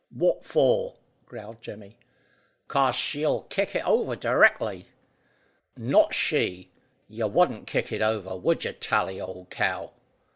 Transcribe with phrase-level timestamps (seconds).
[0.15, 0.95] "What for?"
[1.27, 1.99] growled Jemmy.
[2.67, 4.87] "'Cause she'll kick it over directly."
[5.77, 6.71] "Not she.
[7.07, 9.91] You wouldn't kick it over, would you, Tally, old cow?"